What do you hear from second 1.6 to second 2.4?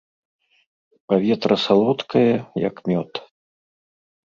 салодкае,